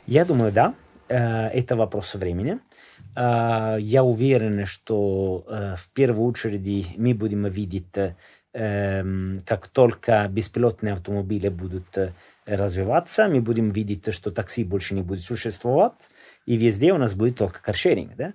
[0.06, 0.74] Я думаю, да.
[1.08, 2.58] Э, Это вопрос времени.
[3.14, 8.16] Э, Я уверен, что э, в первую очередь мы будем видеть, э,
[8.56, 12.12] как только беспилотные автомобили будут э,
[12.46, 16.08] развиваться, мы будем видеть, что такси больше не будет существовать,
[16.46, 18.16] и везде у нас будет только каршеринг.
[18.16, 18.32] Да?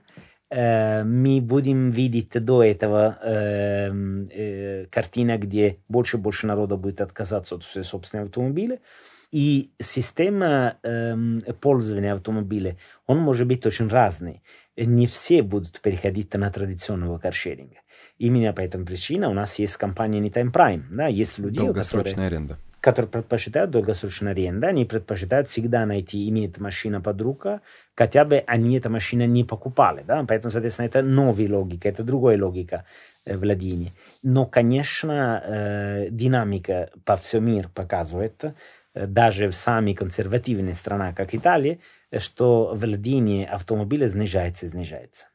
[0.51, 7.01] Э, Мы будем видеть до этого эм, э, картина, где больше и больше народа будет
[7.01, 8.79] отказаться от своего собственного автомобиля.
[9.31, 14.43] И система эм, пользования автомобиля, он может быть очень разный.
[14.75, 17.80] Не все будут переходить на традиционного каршеринга.
[18.21, 20.83] Именно по этой причине у нас есть компания Anytime Prime.
[20.91, 21.07] Да?
[21.07, 22.59] Есть люди, которые Долгосрочная аренда.
[22.79, 27.59] которые предпочитают долгосрочную аренду, они предпочитают всегда найти, иметь машину под рукой,
[27.95, 30.03] хотя бы они эту машину не покупали.
[30.03, 30.23] Да?
[30.27, 32.85] Поэтому, соответственно, это новая логика, это другая логика
[33.25, 33.93] э, владения.
[34.21, 38.43] Но, конечно, э, динамика по всему миру показывает,
[38.93, 41.79] э, даже в самой консервативной стране, как Италия,
[42.19, 45.27] что владение автомобиля снижается и снижается.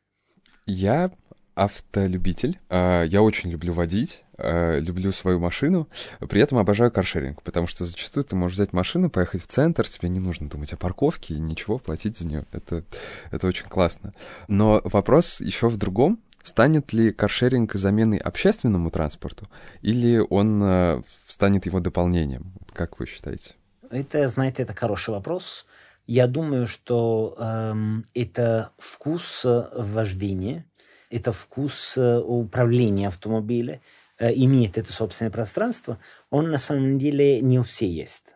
[0.66, 1.10] Я
[1.56, 2.60] автолюбитель.
[2.68, 5.88] А, Я очень люблю водить, а, люблю свою машину,
[6.20, 10.08] при этом обожаю каршеринг, потому что зачастую ты можешь взять машину, поехать в центр, тебе
[10.08, 12.44] не нужно думать о парковке и ничего, платить за нее.
[12.52, 12.84] Это,
[13.32, 14.12] это очень классно.
[14.46, 16.20] Но вопрос еще в другом.
[16.42, 19.48] Станет ли каршеринг заменой общественному транспорту,
[19.82, 22.52] или он а, станет его дополнением?
[22.72, 23.54] Как вы считаете?
[23.90, 25.66] Это, знаете, это хороший вопрос.
[26.06, 30.64] Я думаю, что эм, это вкус э, вождения,
[31.10, 33.80] это вкус э, управления автомобилем,
[34.18, 35.98] э, иметь это собственное пространство,
[36.30, 38.34] он на самом деле не у всех есть.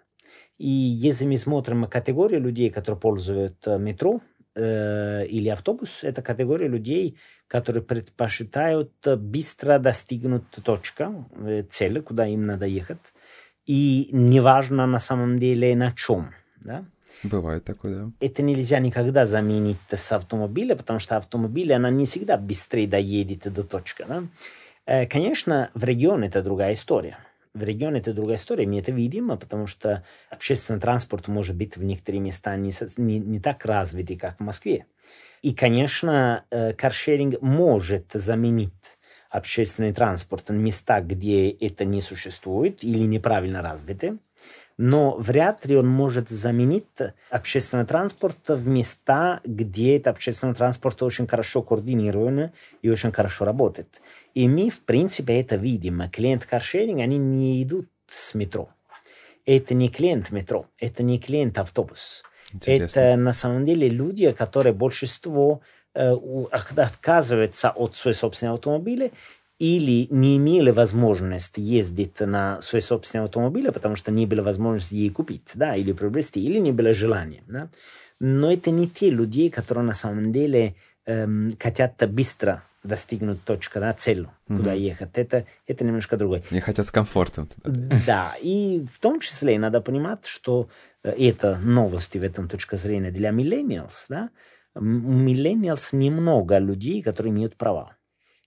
[0.59, 4.21] И если мы смотрим категорию людей, которые пользуют э, метро
[4.55, 11.27] э, или автобус, это категория людей, которые предпочитают быстро достигнуть точка,
[11.71, 13.13] цели, куда им надо ехать,
[13.67, 16.33] и неважно на самом деле на чем.
[16.61, 16.85] Да?
[17.23, 18.11] Бывает такое, да.
[18.21, 23.63] Это нельзя никогда заменить с автомобиля, потому что автомобиль, она не всегда быстрее доедет до
[23.63, 24.05] точки.
[24.09, 24.25] Да?
[24.87, 27.19] Э, Конечно, в регионе это другая история.
[27.53, 31.83] В регионе это другая история, мы это видим, потому что общественный транспорт может быть в
[31.83, 34.87] некоторых местах не, не, не так развитый, как в Москве.
[35.43, 38.73] И, конечно, э, каршеринг может заменить
[39.31, 44.19] общественный транспорт в местах, где это не существует или неправильно развиты
[44.83, 46.87] но вряд ли он может заменить
[47.29, 54.01] общественный транспорт в места, где этот общественный транспорт очень хорошо координирован и очень хорошо работает.
[54.33, 56.09] И мы, в принципе, это видим.
[56.11, 58.71] Клиент каршеринг, они не идут с метро.
[59.45, 62.23] Это не клиент метро, это не клиент автобус.
[62.55, 63.01] Интересно.
[63.01, 65.61] Это на самом деле люди, которые большинство
[65.93, 69.11] э, у- от- отказываются от своего собственного автомобиля
[69.61, 75.11] или не имели возможность ездить на свой собственный автомобиль, потому что не было возможности ей
[75.11, 77.69] купить, да, или приобрести, или не было желания, да.
[78.21, 83.93] Но это не те люди, которые на самом деле эм, хотят быстро достигнуть точки, да,
[83.93, 85.11] целью, куда ехать.
[85.15, 86.43] Это, это немножко другое.
[86.51, 87.47] Они хотят с комфортом.
[87.47, 88.01] туда.
[88.07, 90.71] Да, и в том числе надо понимать, что
[91.05, 94.31] э, это новости в этом точке зрения для millennials, да,
[94.75, 97.97] у millennials немного людей, которые имеют права.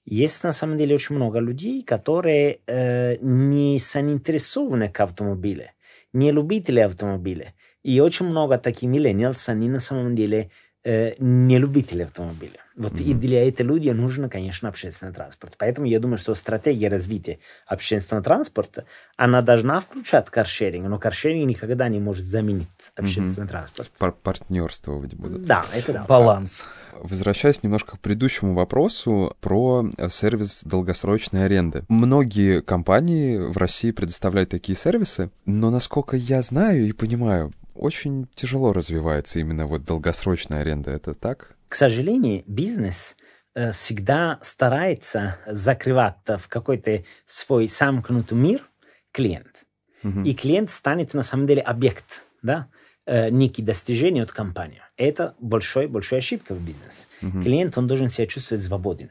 [0.06, 5.70] Есть на самом деле очень много людей, которые э, не заинтересованы к автомобилю,
[6.12, 7.54] не любители автомобиля.
[7.84, 10.50] И очень много таких millennials, они на самом деле
[10.84, 12.63] э, не любители автомобиля.
[12.76, 13.04] Вот mm-hmm.
[13.04, 15.56] и для этих людей нужно, конечно, общественный транспорт.
[15.58, 21.88] Поэтому я думаю, что стратегия развития общественного транспорта, она должна включать каршеринг, но каршеринг никогда
[21.88, 23.50] не может заменить общественный mm-hmm.
[23.50, 23.92] транспорт.
[24.00, 25.46] Пар- партнерствовать будут.
[25.46, 26.04] Да, это да.
[26.04, 26.64] Баланс.
[26.94, 31.84] Возвращаясь немножко к предыдущему вопросу про сервис долгосрочной аренды.
[31.90, 38.74] Многие компании в России предоставляют такие сервисы, но насколько я знаю и понимаю, очень тяжело
[38.74, 40.92] развивается именно вот долгосрочная аренда.
[40.92, 41.56] Это так?
[41.74, 43.18] К сожалению, бизнес
[43.56, 48.70] э, всегда старается закрывать в какой-то свой замкнутый мир
[49.12, 49.66] клиент.
[50.04, 50.22] Угу.
[50.22, 52.68] И клиент станет на самом деле объект, да,
[53.08, 54.84] э, некие достижения от компании.
[54.98, 57.08] Это большой-большой ошибка в бизнесе.
[57.24, 57.42] Угу.
[57.42, 59.10] Клиент, он должен себя чувствовать свободен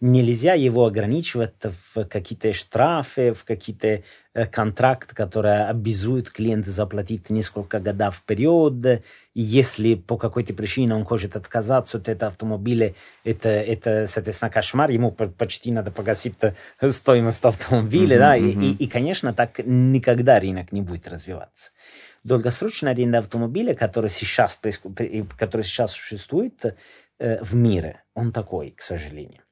[0.00, 1.54] нельзя его ограничивать
[1.94, 4.02] в какие-то штрафы, в какие-то
[4.34, 9.02] э, контракты, которые обязуют клиента заплатить несколько годов вперед.
[9.34, 12.94] И если по какой-то причине он хочет отказаться от этого автомобиля,
[13.24, 14.90] это, это соответственно, кошмар.
[14.90, 16.34] Ему почти надо погасить
[16.90, 18.16] стоимость автомобиля.
[18.16, 18.38] Mm-hmm, да?
[18.38, 18.64] Mm-hmm.
[18.64, 21.70] И, и, конечно, так никогда рынок не будет развиваться.
[22.22, 24.58] Долгосрочная аренда автомобиля, который сейчас,
[25.38, 26.76] который сейчас существует
[27.18, 29.45] э, в мире, он такой, к сожалению.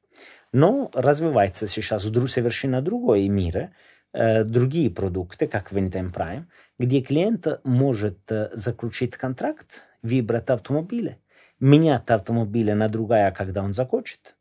[0.55, 3.71] Но развивается сейчас совершенно другой мир,
[4.13, 6.45] э, другие продукты, как Vinted Prime,
[6.79, 11.17] где клиент может э, заключить контракт, выбрать автомобиль,
[11.59, 14.37] менять автомобиль на другая, когда он захочет,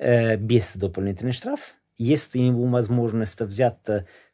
[0.00, 1.76] э, без дополнительных штраф.
[1.96, 3.86] Есть у него возможность взять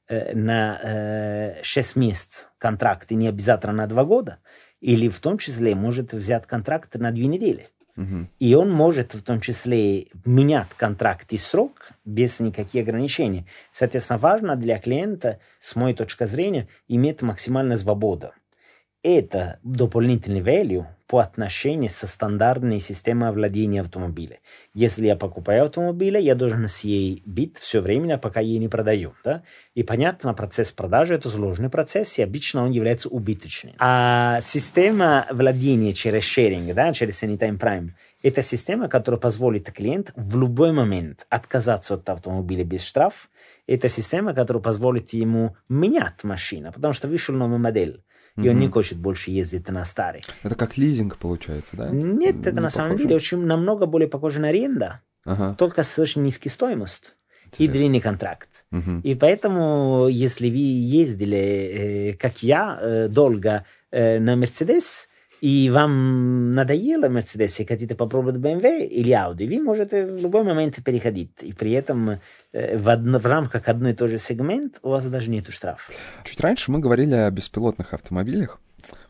[0.09, 4.39] на 6 месяцев контракт, и не обязательно на 2 года,
[4.81, 7.69] или в том числе может взять контракт на 2 недели.
[8.39, 13.47] И он может в том числе менять контракт и срок без никаких ограничений.
[13.73, 18.31] Соответственно, важно для клиента, с моей точки зрения, иметь максимальную свободу.
[19.03, 24.41] Это дополнительный value по отношению со стандартной системой владения автомобиля.
[24.75, 29.15] Если я покупаю автомобиль, я должен с ней быть все время, пока я не продаю.
[29.25, 29.43] Да?
[29.75, 33.75] И понятно, процесс продажи– это сложный процесс, и обычно он является убыточным.
[33.79, 37.91] А система владения через шеринг, да, через Anytime Prime–
[38.23, 43.31] это система, которая позволит клиенту в любой момент отказаться от автомобиля без штраф.
[43.67, 48.03] Это система, которая позволит ему менять машину, потому что вышел новый модель.
[48.39, 48.51] И угу.
[48.51, 50.23] он не хочет больше ездить на старый.
[50.45, 51.89] Это как лизинг получается, да?
[51.91, 55.57] Нет, это не на самом деле очень намного более похоже на аренда, ага.
[55.59, 57.15] только с очень низкой стоимостью.
[57.57, 58.67] И длинный контракт.
[58.73, 59.01] Угу.
[59.03, 65.09] И поэтому, если вы ездили, э, как я, э, долго э, на Мерседес,
[65.41, 70.83] и вам надоело Mercedes и хотите попробовать BMW или Audi, вы можете в любой момент
[70.85, 71.31] переходить.
[71.43, 72.21] И при этом
[72.53, 75.91] э, в, одно, в рамках одной и той же сегмент у вас даже нет штраф.
[76.25, 78.61] Чуть раньше мы говорили о беспилотных автомобилях.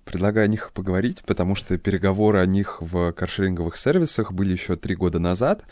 [0.04, 4.94] Предлагаю о них поговорить, потому что переговоры о них в каршеринговых сервисах были еще три
[4.94, 5.64] года назад.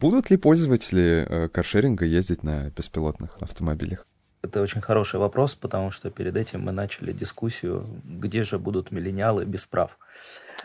[0.00, 4.07] Будут ли пользователи э, каршеринга ездить на беспилотных автомобилях?
[4.42, 9.44] Это очень хороший вопрос, потому что перед этим мы начали дискуссию, где же будут миллениалы
[9.44, 9.98] без прав.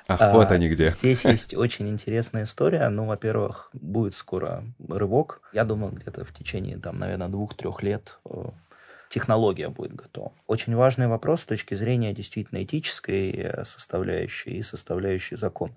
[0.08, 0.90] Ах, а, вот они где.
[0.90, 2.88] Здесь есть очень интересная история.
[2.90, 5.42] Ну, во-первых, будет скоро рывок.
[5.54, 8.46] Я думаю, где-то в течение, там, наверное, двух-трех лет э,
[9.10, 10.34] технология будет готова.
[10.48, 15.74] Очень важный вопрос с точки зрения действительно этической э, составляющей и составляющей закона.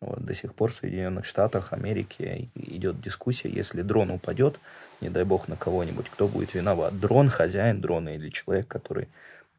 [0.00, 4.58] Вот, до сих пор в Соединенных Штатах Америки идет дискуссия, если дрон упадет,
[5.02, 6.98] не дай бог на кого-нибудь, кто будет виноват?
[6.98, 9.08] Дрон, хозяин дрона или человек, который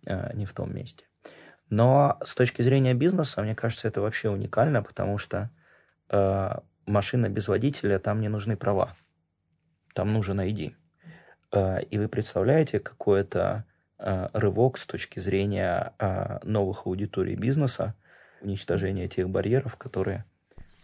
[0.06, 1.04] э, не в том месте.
[1.70, 5.52] Но с точки зрения бизнеса, мне кажется, это вообще уникально, потому что
[6.10, 6.56] э,
[6.88, 8.96] машина без водителя, там не нужны права.
[9.94, 10.74] Там нужен ID.
[11.52, 13.66] Э, и вы представляете, какой это
[14.00, 17.94] э, рывок с точки зрения э, новых аудиторий бизнеса,
[18.42, 20.26] уничтожения тех барьеров, которые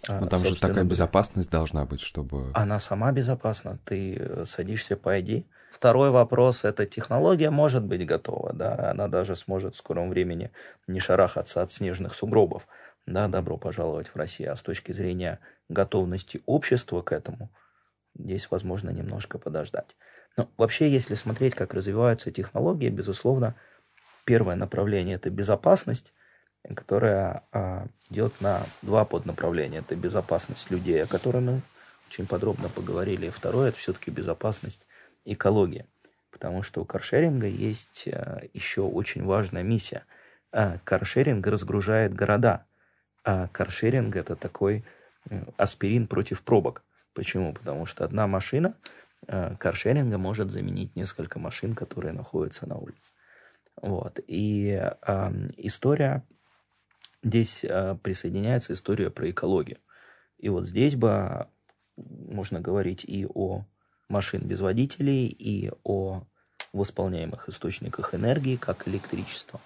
[0.10, 2.52] а, Но там же такая безопасность должна быть, чтобы...
[2.54, 3.80] Она сама безопасна.
[3.86, 5.46] Ты э, садишься по ID.
[5.72, 8.54] Второй вопрос– это технология может быть готова.
[8.54, 8.92] Да?
[8.92, 10.52] Она даже сможет в скором времени
[10.88, 12.68] не шарахаться от снежных сугробов.
[13.06, 14.52] Да, добро пожаловать в Россию.
[14.52, 15.40] А с точки зрения
[15.70, 17.50] готовности общества к этому,
[18.18, 19.96] здесь возможно немножко подождать.
[20.36, 23.56] Но вообще, если смотреть, как развиваются технологии, безусловно,
[24.26, 26.14] первое направление– это безопасность,
[26.76, 29.80] которая а, идет на два поднаправления.
[29.80, 31.62] Это безопасность людей, о которой мы
[32.10, 33.28] очень подробно поговорили.
[33.28, 34.86] И второе– это все-таки безопасность
[35.26, 35.86] экологии.
[36.32, 40.04] Потому что у каршеринга есть а, еще очень важная миссия.
[40.52, 42.66] А, каршеринг разгружает города.
[43.24, 44.86] А каршеринг– это такой
[45.30, 46.84] э, аспирин против пробок.
[47.14, 47.52] Почему?
[47.52, 48.76] Потому что одна машина
[49.60, 53.12] каршеринга может заменить несколько машин, которые находятся на улице.
[53.82, 54.20] Вот.
[54.28, 56.24] И э, история
[57.24, 59.80] Здесь э, присоединяется история про экологию.
[60.38, 61.48] И вот здесь бы
[61.96, 63.66] можно говорить и о
[64.08, 66.24] машин без водителей, и о
[66.74, 69.60] восполняемых источниках энергии, как электричество,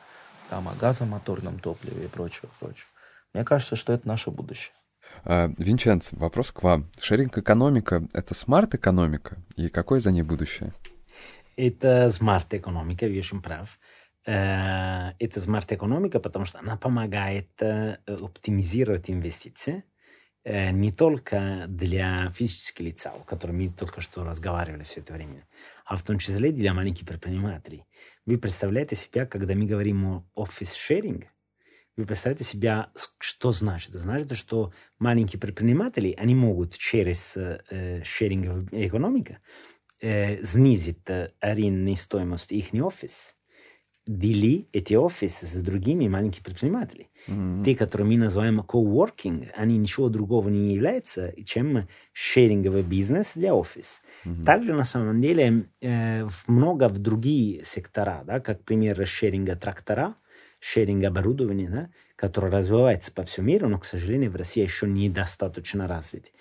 [0.49, 2.85] там о газомоторном топливе и прочее, прочее.
[3.33, 4.73] Мне кажется, что это наше будущее.
[5.23, 6.89] А, Винченцо, вопрос к вам.
[6.99, 9.37] Шеринг-экономика— это смарт-экономика?
[9.55, 10.73] И какое за ней будущее?
[11.57, 13.77] Это смарт-экономика, очень прав.
[14.26, 19.84] Э, это смарт-экономика, потому что она помогает э, оптимизировать инвестиции,
[20.43, 25.47] э, не только для физических лиц, о которых мы только что разговаривали все это время,
[25.86, 27.86] а в том числе для маленьких предпринимателей.
[28.26, 31.26] Вы представляете себя, когда мы говорим о офис-шеринг,
[31.97, 33.93] вы представляете себя, что значит?
[33.93, 39.39] Значит, что маленькие предприниматели, они могут через э, шеринг экономика
[39.99, 43.36] э, снизить э, арендную стоимость их офис,
[44.18, 47.09] дели эти офисы с другими маленькими предпринимателями.
[47.28, 47.64] Mm-hmm.
[47.64, 54.01] Те, которые мы называем coworking, они ничего другого не являются, чем шеринговый бизнес для офиса.
[54.26, 54.43] Mm-hmm.
[54.43, 60.16] Также, на самом деле, э, много в другие сектора, да, как, пример, шеринга трактора,
[60.59, 65.88] шеринг оборудования, да, который развивается по всему миру, но, к сожалению, в России еще недостаточно
[65.88, 66.32] развит.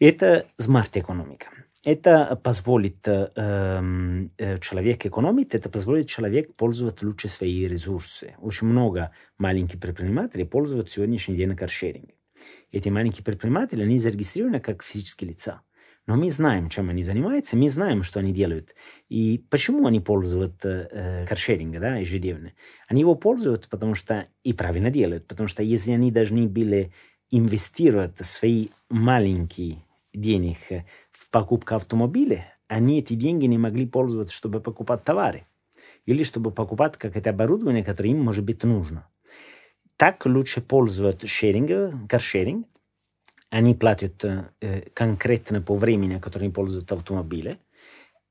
[0.00, 1.48] Это смарт-экономика.
[1.84, 8.34] Это позволит э, э, человеку экономить, это позволит человеку пользоваться лучше свои ресурсы.
[8.40, 12.16] Очень много маленьких предпринимателей пользуются сегодняшний день каршерингом.
[12.72, 15.62] Эти маленькие предприниматели, они зарегистрированы как физические лица.
[16.06, 18.74] Но мы знаем, чем они занимаются, мы знаем, что они делают.
[19.08, 22.54] И почему они пользуются э, каршерингом да, ежедневно.
[22.88, 25.28] Они его пользуются, потому что и правильно делают.
[25.28, 26.92] Потому что если они должны были
[27.30, 30.58] инвестировать свои маленькие денег
[31.18, 35.46] в покупку автомобиля, они эти деньги не могли пользоваться, чтобы покупать товары.
[36.06, 39.08] Или чтобы покупать какое-то оборудование, которое им, может быть, нужно.
[39.96, 42.66] Так лучше пользоваться шерингом, каршеринг,
[43.50, 47.58] они платят э, конкретно по времени, которое они пользуются автомобилем,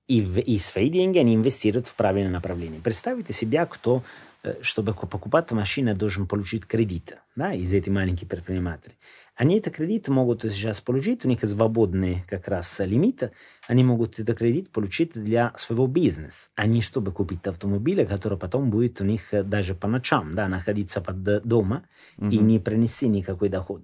[0.07, 2.79] и, в, и свои деньги они инвестируют в правильное направление.
[2.81, 4.03] Представьте себе, кто,
[4.43, 8.95] э, чтобы покупать машину, должен получить кредит да, из этих маленьких предпринимателей.
[9.37, 13.31] Они этот кредит могут сейчас получить, у них свободные как раз лимиты,
[13.67, 18.71] они могут этот кредит получить для своего бизнеса, а не чтобы купить автомобиль, который потом
[18.71, 21.83] будет у них даже по ночам да, находиться под дома
[22.17, 22.31] mm-hmm.
[22.31, 23.83] и не принести никакой доход.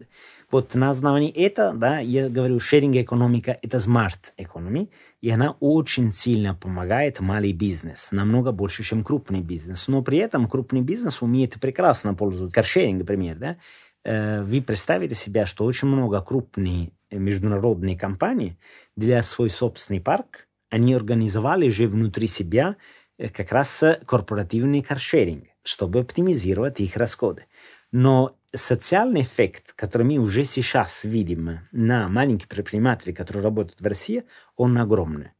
[0.49, 4.89] Вот на основании этого, да, я говорю, шеринг экономика– это смарт экономи,
[5.22, 9.88] и она очень сильно помогает малый бизнес, намного больше, чем крупный бизнес.
[9.88, 13.58] Но при этом крупный бизнес умеет прекрасно пользоваться каршеринг, например, да, Э,
[14.06, 18.58] вы представите себе, что очень много крупных международных компаний
[18.95, 22.78] для свой собственный парк, они организовали же внутри себя
[23.18, 27.45] э, как раз корпоративный каршеринг, чтобы оптимизировать их расходы.
[27.91, 34.24] Но социальный эффект, который мы уже сейчас видим на маленьких предпринимателей, которые работают в России,
[34.56, 35.32] он огромный.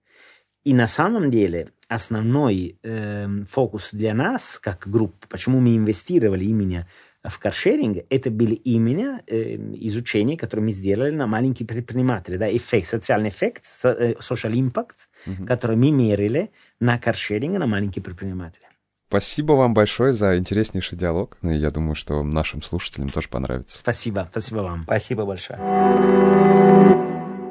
[0.64, 6.88] И на самом деле основной э, фокус для нас, как группы, почему мы инвестировали именно
[7.24, 9.56] в каршеринг, это были именно э,
[9.86, 15.46] изучения, которые мы сделали на маленькие предприниматели, да, эффект, социальный эффект, э, social impact, угу.
[15.46, 18.64] который мы мерили на каршеринге на маленькие предприниматели.
[19.08, 21.38] Спасибо вам большое за интереснейший диалог.
[21.44, 23.78] Ну, я думаю, что нашим слушателям тоже понравится.
[23.78, 24.84] Спасибо, спасибо вам.
[24.84, 25.60] Спасибо большое.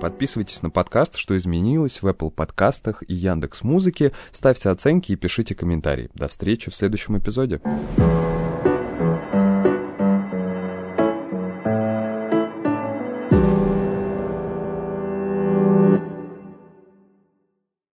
[0.00, 5.54] Подписывайтесь на подкаст «Что изменилось» в Apple подкастах и Яндекс Музыке, ставьте оценки и пишите
[5.54, 6.10] комментарии.
[6.14, 7.60] До встречи в следующем эпизоде.